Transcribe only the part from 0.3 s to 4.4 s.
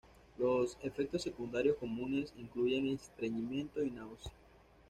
Los efectos secundarios comunes incluyen estreñimiento y náusea.